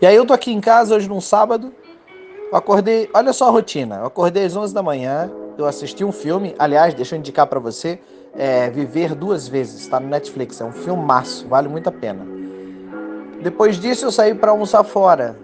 E 0.00 0.06
aí 0.06 0.14
eu 0.14 0.24
tô 0.24 0.32
aqui 0.32 0.52
em 0.52 0.60
casa 0.60 0.94
hoje 0.94 1.08
num 1.08 1.20
sábado, 1.20 1.74
eu 2.52 2.56
acordei, 2.56 3.10
olha 3.12 3.32
só 3.32 3.48
a 3.48 3.50
rotina, 3.50 3.96
eu 3.96 4.06
acordei 4.06 4.44
às 4.44 4.54
11 4.54 4.72
da 4.72 4.80
manhã, 4.80 5.28
eu 5.58 5.66
assisti 5.66 6.04
um 6.04 6.12
filme, 6.12 6.54
aliás, 6.56 6.94
deixa 6.94 7.16
eu 7.16 7.18
indicar 7.18 7.48
para 7.48 7.58
você, 7.58 8.00
é, 8.36 8.70
Viver 8.70 9.16
Duas 9.16 9.48
Vezes, 9.48 9.80
está 9.80 9.98
no 9.98 10.06
Netflix, 10.06 10.60
é 10.60 10.64
um 10.64 10.70
filmaço, 10.70 11.48
vale 11.48 11.68
muito 11.68 11.88
a 11.88 11.92
pena. 11.92 12.24
Depois 13.42 13.76
disso 13.76 14.06
eu 14.06 14.12
saí 14.12 14.34
para 14.34 14.52
almoçar 14.52 14.84
fora. 14.84 15.36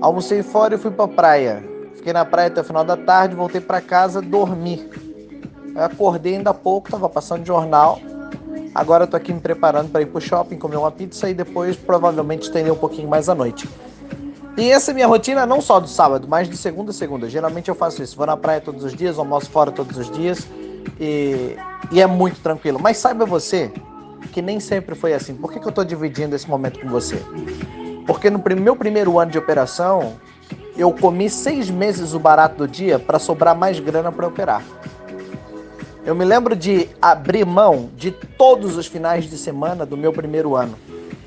Almocei 0.00 0.42
fora 0.42 0.76
e 0.76 0.78
fui 0.78 0.90
para 0.90 1.08
praia. 1.08 1.64
Fiquei 1.94 2.12
na 2.12 2.24
praia 2.24 2.48
até 2.48 2.60
o 2.60 2.64
final 2.64 2.84
da 2.84 2.96
tarde, 2.96 3.34
voltei 3.34 3.60
para 3.60 3.80
casa, 3.80 4.22
dormi. 4.22 4.88
Eu 5.74 5.82
acordei 5.82 6.36
ainda 6.36 6.50
há 6.50 6.54
pouco, 6.54 6.90
tava 6.90 7.08
passando 7.08 7.44
jornal. 7.44 7.98
Agora 8.74 9.04
estou 9.04 9.16
aqui 9.16 9.32
me 9.32 9.40
preparando 9.40 9.90
para 9.90 10.00
ir 10.00 10.06
pro 10.06 10.20
shopping, 10.20 10.56
comer 10.56 10.76
uma 10.76 10.90
pizza 10.90 11.28
e 11.28 11.34
depois 11.34 11.76
provavelmente 11.76 12.42
estender 12.42 12.72
um 12.72 12.76
pouquinho 12.76 13.08
mais 13.08 13.28
à 13.28 13.34
noite. 13.34 13.68
E 14.56 14.70
essa 14.70 14.90
é 14.90 14.94
minha 14.94 15.06
rotina 15.06 15.46
não 15.46 15.60
só 15.60 15.80
do 15.80 15.88
sábado, 15.88 16.26
mas 16.28 16.48
de 16.48 16.56
segunda 16.56 16.90
a 16.90 16.94
segunda. 16.94 17.28
Geralmente 17.28 17.68
eu 17.68 17.74
faço 17.74 18.02
isso. 18.02 18.16
Vou 18.16 18.26
na 18.26 18.36
praia 18.36 18.60
todos 18.60 18.84
os 18.84 18.94
dias, 18.94 19.18
almoço 19.18 19.50
fora 19.50 19.70
todos 19.70 19.96
os 19.96 20.10
dias 20.10 20.46
e, 21.00 21.56
e 21.90 22.00
é 22.00 22.06
muito 22.06 22.40
tranquilo. 22.40 22.78
Mas 22.80 22.98
saiba 22.98 23.24
você 23.24 23.72
que 24.32 24.40
nem 24.40 24.60
sempre 24.60 24.94
foi 24.94 25.14
assim. 25.14 25.34
Por 25.34 25.52
que, 25.52 25.58
que 25.58 25.66
eu 25.66 25.70
estou 25.70 25.84
dividindo 25.84 26.34
esse 26.34 26.48
momento 26.48 26.80
com 26.80 26.88
você? 26.88 27.22
Porque 28.06 28.30
no 28.30 28.42
meu 28.60 28.76
primeiro 28.76 29.18
ano 29.18 29.30
de 29.30 29.38
operação, 29.38 30.14
eu 30.76 30.92
comi 30.92 31.28
seis 31.28 31.70
meses 31.70 32.14
o 32.14 32.18
barato 32.18 32.56
do 32.56 32.68
dia 32.68 32.98
para 32.98 33.18
sobrar 33.18 33.56
mais 33.56 33.78
grana 33.78 34.10
para 34.10 34.26
operar. 34.26 34.62
Eu 36.04 36.16
me 36.16 36.24
lembro 36.24 36.56
de 36.56 36.88
abrir 37.00 37.46
mão 37.46 37.88
de 37.96 38.10
todos 38.10 38.76
os 38.76 38.88
finais 38.88 39.30
de 39.30 39.38
semana 39.38 39.86
do 39.86 39.96
meu 39.96 40.12
primeiro 40.12 40.56
ano. 40.56 40.76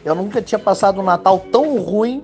Eu 0.03 0.13
nunca 0.13 0.41
tinha 0.41 0.59
passado 0.59 0.99
um 0.99 1.03
Natal 1.03 1.39
tão 1.49 1.79
ruim 1.79 2.21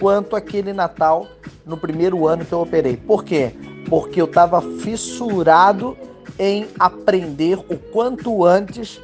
quanto 0.00 0.34
aquele 0.34 0.72
Natal 0.72 1.28
no 1.64 1.76
primeiro 1.76 2.26
ano 2.26 2.44
que 2.44 2.52
eu 2.52 2.60
operei. 2.60 2.96
Por 2.96 3.22
quê? 3.22 3.54
Porque 3.88 4.20
eu 4.20 4.24
estava 4.24 4.60
fissurado 4.80 5.96
em 6.36 6.66
aprender 6.76 7.58
o 7.68 7.78
quanto 7.78 8.44
antes 8.44 9.00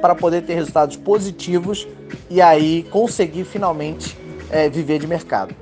para 0.00 0.14
poder 0.14 0.42
ter 0.42 0.54
resultados 0.54 0.96
positivos 0.96 1.86
e 2.30 2.40
aí 2.40 2.84
conseguir 2.84 3.44
finalmente 3.44 4.16
é, 4.50 4.66
viver 4.70 4.98
de 4.98 5.06
mercado. 5.06 5.54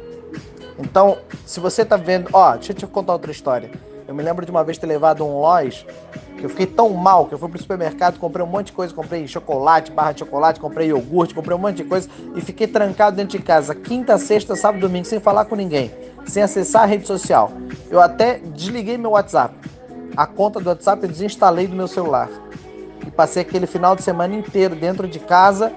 Então, 0.79 1.19
se 1.45 1.59
você 1.59 1.83
está 1.83 1.97
vendo, 1.97 2.29
ó, 2.33 2.55
deixa 2.55 2.71
eu 2.71 2.77
te 2.77 2.87
contar 2.87 3.15
outra 3.15 3.33
história. 3.33 3.69
Eu 4.07 4.15
me 4.15 4.23
lembro 4.23 4.45
de 4.45 4.51
uma 4.51 4.63
vez 4.63 4.79
ter 4.79 4.87
levado 4.87 5.25
um 5.25 5.41
Lois 5.41 5.85
que 6.39 6.45
eu 6.45 6.51
fiquei 6.51 6.67
tão 6.67 6.91
mal 6.91 7.27
que 7.27 7.35
eu 7.35 7.39
fui 7.39 7.49
pro 7.49 7.59
supermercado, 7.59 8.19
comprei 8.19 8.45
um 8.45 8.49
monte 8.49 8.67
de 8.67 8.73
coisa, 8.73 8.95
comprei 8.95 9.27
chocolate, 9.27 9.91
barra 9.91 10.13
de 10.13 10.21
chocolate, 10.21 10.61
comprei 10.61 10.89
iogurte, 10.89 11.35
comprei 11.35 11.57
um 11.57 11.61
monte 11.61 11.77
de 11.77 11.85
coisa 11.85 12.09
e 12.35 12.41
fiquei 12.41 12.67
trancado 12.67 13.17
dentro 13.17 13.39
de 13.39 13.43
casa, 13.43 13.75
quinta, 13.75 14.19
sexta, 14.19 14.55
sábado, 14.55 14.81
domingo, 14.81 15.07
sem 15.07 15.19
falar 15.19 15.47
com 15.47 15.57
ninguém, 15.57 15.91
sem 16.27 16.43
acessar 16.43 16.83
a 16.83 16.87
rede 16.87 17.07
social. 17.07 17.51
Eu 17.91 18.01
até 18.01 18.39
desliguei 18.39 18.99
meu 18.99 19.13
WhatsApp. 19.13 19.55
A 20.17 20.27
conta 20.27 20.61
do 20.61 20.69
WhatsApp 20.69 21.03
eu 21.03 21.09
desinstalei 21.09 21.67
do 21.67 21.75
meu 21.75 21.89
celular. 21.89 22.29
E 23.07 23.11
passei 23.11 23.43
aquele 23.43 23.67
final 23.67 23.97
de 23.97 24.03
semana 24.03 24.35
inteiro 24.35 24.75
dentro 24.75 25.09
de 25.09 25.19
casa 25.19 25.73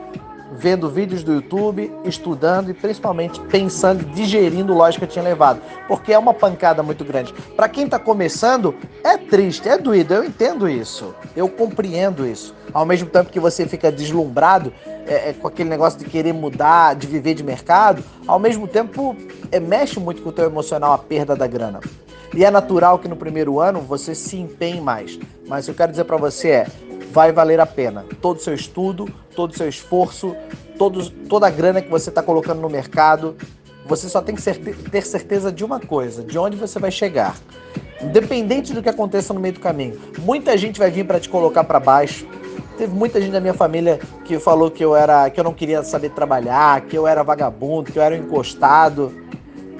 vendo 0.52 0.90
vídeos 0.90 1.24
do 1.24 1.34
YouTube, 1.34 1.92
estudando 2.04 2.70
e 2.70 2.74
principalmente 2.74 3.40
pensando, 3.42 4.04
digerindo 4.14 4.74
o 4.74 4.78
lógico 4.78 5.06
que 5.06 5.14
tinha 5.14 5.24
levado, 5.24 5.62
porque 5.88 6.14
é 6.14 6.20
uma 6.20 6.34
pancada 6.34 6.82
muito 6.82 7.04
grande. 7.06 7.34
Para 7.56 7.70
quem 7.70 7.86
está 7.86 8.00
começando, 8.00 8.76
é 9.04 9.18
triste, 9.18 9.70
é 9.70 9.78
doído, 9.78 10.14
eu 10.14 10.24
entendo 10.24 10.68
isso, 10.68 11.14
eu 11.36 11.48
compreendo 11.48 12.26
isso. 12.26 12.56
Ao 12.74 12.86
mesmo 12.86 13.10
tempo 13.10 13.32
que 13.32 13.40
você 13.40 13.68
fica 13.68 13.92
deslumbrado 13.92 14.74
é, 15.08 15.30
é, 15.30 15.34
com 15.34 15.48
aquele 15.48 15.70
negócio 15.70 15.98
de 15.98 16.06
querer 16.06 16.34
mudar, 16.34 16.96
de 16.96 17.08
viver 17.08 17.34
de 17.34 17.44
mercado, 17.44 18.04
ao 18.28 18.40
mesmo 18.40 18.68
tempo 18.68 19.16
é, 19.52 19.60
mexe 19.60 20.00
muito 20.00 20.22
com 20.22 20.30
o 20.30 20.32
teu 20.32 20.46
emocional 20.46 20.94
a 20.94 20.98
perda 20.98 21.36
da 21.36 21.48
grana. 21.48 21.80
E 22.34 22.46
é 22.46 22.52
natural 22.52 23.00
que 23.00 23.08
no 23.08 23.16
primeiro 23.16 23.60
ano 23.60 23.82
você 23.82 24.14
se 24.14 24.38
empenhe 24.38 24.80
mais. 24.80 25.20
Mas 25.48 25.68
eu 25.68 25.74
quero 25.74 25.92
dizer 25.92 26.04
para 26.04 26.18
você 26.18 26.50
é, 26.50 26.68
vai 27.12 27.32
valer 27.32 27.60
a 27.60 27.66
pena. 27.66 28.06
Todo 28.22 28.38
o 28.38 28.42
seu 28.42 28.54
estudo, 28.54 29.10
todo 29.36 29.52
o 29.52 29.58
seu 29.58 29.68
esforço, 29.68 30.36
todos, 30.78 31.10
toda 31.28 31.48
a 31.48 31.50
grana 31.50 31.82
que 31.82 31.90
você 31.90 32.10
está 32.10 32.22
colocando 32.22 32.62
no 32.62 32.70
mercado. 32.70 33.36
Você 33.86 34.08
só 34.08 34.22
tem 34.22 34.36
que 34.36 34.42
ter 34.92 35.02
certeza 35.02 35.52
de 35.52 35.66
uma 35.66 35.80
coisa: 35.80 36.24
de 36.24 36.38
onde 36.38 36.56
você 36.56 36.78
vai 36.78 36.92
chegar. 36.92 37.36
Independente 38.02 38.74
do 38.74 38.82
que 38.82 38.90
aconteça 38.90 39.34
no 39.34 39.40
meio 39.40 39.56
do 39.56 39.60
caminho. 39.60 40.00
Muita 40.20 40.58
gente 40.58 40.80
vai 40.80 40.90
vir 40.90 41.06
para 41.06 41.20
te 41.20 41.28
colocar 41.28 41.64
para 41.64 41.80
baixo. 41.80 42.26
Teve 42.78 42.94
muita 42.94 43.20
gente 43.20 43.32
da 43.32 43.42
minha 43.42 43.54
família 43.54 44.00
que 44.24 44.40
falou 44.40 44.72
que 44.72 44.84
eu 44.84 44.96
era, 44.96 45.30
que 45.30 45.38
eu 45.38 45.44
não 45.44 45.54
queria 45.54 45.84
saber 45.84 46.12
trabalhar, 46.12 46.80
que 46.82 46.98
eu 46.98 47.06
era 47.06 47.24
vagabundo, 47.24 47.92
que 47.92 48.00
eu 48.00 48.04
era 48.04 48.16
encostado. 48.16 49.14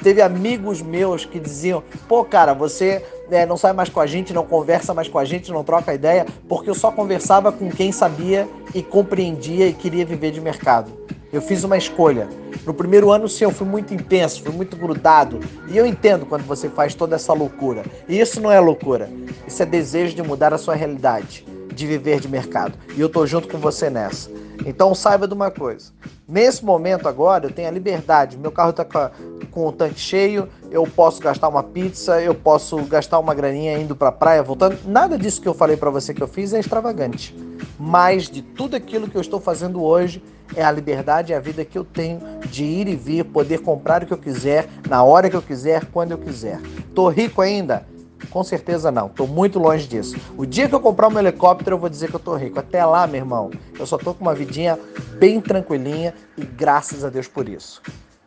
Teve 0.02 0.22
amigos 0.22 0.82
meus 0.82 1.26
que 1.26 1.40
diziam: 1.40 1.84
pô, 2.08 2.24
cara, 2.24 2.54
você 2.54 3.04
é, 3.30 3.46
não 3.46 3.58
sai 3.58 3.74
mais 3.74 3.90
com 3.90 4.00
a 4.00 4.06
gente, 4.06 4.34
não 4.34 4.46
conversa 4.46 4.94
mais 4.94 5.08
com 5.08 5.20
a 5.20 5.26
gente, 5.26 5.52
não 5.52 5.64
troca 5.64 5.94
ideia, 5.94 6.26
porque 6.48 6.70
eu 6.70 6.76
só 6.76 6.92
conversava 6.92 7.52
com 7.52 7.70
quem 7.70 7.92
sabia 7.92 8.48
e 8.74 8.82
compreendia 8.82 9.68
e 9.68 9.74
queria 9.74 10.06
viver 10.06 10.32
de 10.32 10.42
mercado. 10.42 10.92
Eu 11.32 11.42
fiz 11.42 11.64
uma 11.64 11.78
escolha. 11.78 12.28
No 12.66 12.74
primeiro 12.74 13.12
ano, 13.12 13.30
sim, 13.30 13.44
eu 13.44 13.52
fui 13.52 13.68
muito 13.68 13.94
intenso, 13.94 14.42
fui 14.42 14.52
muito 14.52 14.76
grudado. 14.76 15.40
E 15.68 15.78
eu 15.78 15.86
entendo 15.86 16.26
quando 16.26 16.44
você 16.44 16.70
faz 16.70 16.96
toda 16.96 17.16
essa 17.16 17.34
loucura. 17.34 17.84
E 18.08 18.20
isso 18.20 18.42
não 18.42 18.52
é 18.52 18.60
loucura. 18.60 19.10
Isso 19.48 19.62
é 19.62 19.66
desejo 19.66 20.16
de 20.16 20.24
mudar 20.24 20.54
a 20.54 20.58
sua 20.58 20.74
realidade, 20.74 21.46
de 21.74 21.86
viver 21.86 22.20
de 22.20 22.28
mercado. 22.28 22.74
E 22.96 23.02
eu 23.02 23.10
tô 23.10 23.28
junto 23.28 23.48
com 23.48 23.60
você 23.60 23.92
nessa. 23.92 24.30
Então 24.66 24.94
saiba 24.94 25.28
de 25.28 25.34
uma 25.34 25.50
coisa. 25.50 25.92
Nesse 26.28 26.64
momento 26.64 27.08
agora, 27.08 27.46
eu 27.46 27.52
tenho 27.52 27.68
a 27.68 27.72
liberdade. 27.72 28.38
Meu 28.38 28.52
carro 28.52 28.70
está 28.72 28.86
com, 28.86 29.68
o 29.68 29.72
tanque 29.72 30.00
cheio, 30.00 30.48
eu 30.70 30.84
posso 30.84 31.22
gastar 31.22 31.48
uma 31.48 31.64
pizza, 31.64 32.22
eu 32.22 32.36
posso 32.36 32.78
gastar 32.84 33.20
uma 33.20 33.34
graninha 33.34 33.78
indo 33.78 33.96
para 33.96 34.10
a 34.10 34.12
praia, 34.12 34.44
voltando. 34.44 34.78
Nada 34.86 35.18
disso 35.18 35.42
que 35.42 35.48
eu 35.48 35.54
falei 35.54 35.76
para 35.76 35.90
você 35.90 36.14
que 36.14 36.22
eu 36.22 36.28
fiz 36.28 36.54
é 36.54 36.60
extravagante. 36.60 37.36
Mas 37.80 38.30
de 38.30 38.42
tudo 38.42 38.76
aquilo 38.76 39.10
que 39.10 39.16
eu 39.16 39.22
estou 39.22 39.40
fazendo 39.40 39.82
hoje 39.82 40.22
é 40.56 40.64
a 40.64 40.72
liberdade 40.72 41.32
e 41.32 41.36
a 41.36 41.40
vida 41.40 41.64
que 41.64 41.78
eu 41.78 41.84
tenho 41.84 42.20
de 42.48 42.64
ir 42.64 42.88
e 42.88 42.96
vir, 42.96 43.24
poder 43.26 43.60
comprar 43.60 44.04
o 44.04 44.06
que 44.06 44.14
eu 44.14 44.18
quiser, 44.18 44.68
na 44.88 45.04
hora 45.04 45.30
que 45.30 45.36
eu 45.36 45.42
quiser, 45.42 45.86
quando 45.86 46.12
eu 46.12 46.18
quiser. 46.18 46.60
Tô 46.94 47.10
rico 47.10 47.42
ainda? 47.42 47.86
Com 48.30 48.44
certeza 48.44 48.92
não, 48.92 49.10
tô 49.10 49.26
muito 49.26 49.58
longe 49.58 49.88
disso. 49.88 50.16
O 50.38 50.46
dia 50.46 50.70
que 50.70 50.76
eu 50.76 50.80
comprar 50.80 51.08
um 51.08 51.18
helicóptero, 51.18 51.76
eu 51.76 51.80
vou 51.80 51.90
dizer 51.90 52.10
que 52.10 52.16
eu 52.16 52.20
tô 52.20 52.36
rico. 52.36 52.60
Até 52.60 52.86
lá, 52.86 53.08
meu 53.08 53.18
irmão, 53.18 53.50
eu 53.78 53.86
só 53.86 53.98
tô 53.98 54.14
com 54.14 54.22
uma 54.22 54.36
vidinha 54.36 54.80
bem 55.18 55.42
tranquilinha 55.42 56.14
e 56.38 56.46
graças 56.46 57.04
a 57.04 57.10
Deus 57.10 57.28
por 57.28 57.50
isso. 57.50 57.82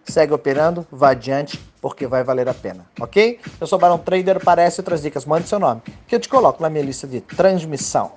Segue 0.05 0.33
operando, 0.33 0.85
vá 0.91 1.11
adiante, 1.11 1.59
porque 1.81 2.07
vai 2.07 2.25
valer 2.25 2.49
a 2.49 2.55
pena, 2.55 2.87
ok? 3.01 3.39
Eu 3.61 3.67
sou 3.67 3.79
Barão 3.79 3.99
Trader, 3.99 4.43
parece 4.45 4.81
outras 4.81 5.01
dicas, 5.01 5.25
mande 5.25 5.49
seu 5.49 5.61
nome, 5.61 5.81
que 6.09 6.15
eu 6.15 6.21
te 6.21 6.29
coloco 6.29 6.61
na 6.61 6.69
minha 6.69 6.85
lista 6.85 7.07
de 7.07 7.21
transmissão. 7.21 8.13